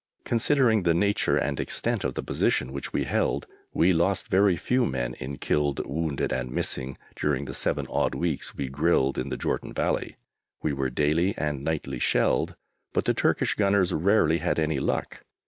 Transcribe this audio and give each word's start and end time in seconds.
Considering 0.25 0.81
the 0.81 0.95
nature 0.95 1.37
and 1.37 1.59
extent 1.59 2.03
of 2.03 2.15
the 2.15 2.23
position 2.23 2.73
which 2.73 2.91
we 2.91 3.03
held, 3.03 3.45
we 3.71 3.93
lost 3.93 4.29
very 4.29 4.55
few 4.57 4.83
men 4.83 5.13
in 5.19 5.37
killed, 5.37 5.79
wounded, 5.85 6.33
and 6.33 6.49
missing 6.51 6.97
during 7.15 7.45
the 7.45 7.53
seven 7.53 7.85
odd 7.87 8.15
weeks 8.15 8.55
we 8.57 8.67
grilled 8.67 9.19
in 9.19 9.29
the 9.29 9.37
Jordan 9.37 9.71
Valley. 9.75 10.15
We 10.63 10.73
were 10.73 10.89
daily 10.89 11.35
and 11.37 11.63
nightly 11.63 11.99
shelled, 11.99 12.55
but 12.93 13.05
the 13.05 13.13
Turkish 13.13 13.53
gunners 13.53 13.93
rarely 13.93 14.39
had 14.39 14.57
any 14.57 14.79
luck. 14.79 15.23